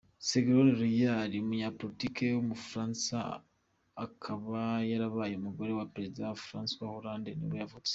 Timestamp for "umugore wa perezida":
5.37-6.39